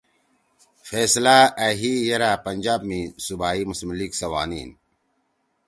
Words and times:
فیصلہ 0.89 1.37
أ 1.65 1.67
ہی 1.79 1.93
یرأ 2.07 2.31
پنجاب 2.45 2.79
می 2.87 3.01
صوبائی 3.25 3.61
مسلم 3.69 3.89
لیگ 3.99 4.11
سوانیِن 4.21 4.69